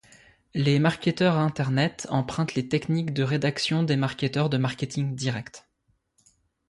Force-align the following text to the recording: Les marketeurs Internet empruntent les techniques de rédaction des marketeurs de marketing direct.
Les 0.55 0.79
marketeurs 0.79 1.37
Internet 1.37 2.07
empruntent 2.09 2.55
les 2.55 2.67
techniques 2.67 3.13
de 3.13 3.21
rédaction 3.21 3.83
des 3.83 3.97
marketeurs 3.97 4.49
de 4.49 4.57
marketing 4.57 5.13
direct. 5.15 5.67